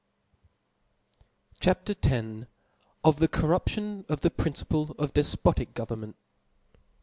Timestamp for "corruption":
3.27-4.03